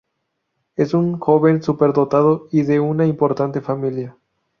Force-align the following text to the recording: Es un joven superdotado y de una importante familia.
Es 0.77 0.95
un 0.95 1.19
joven 1.19 1.61
superdotado 1.61 2.47
y 2.51 2.63
de 2.63 2.79
una 2.79 3.05
importante 3.05 3.61
familia. 3.61 4.17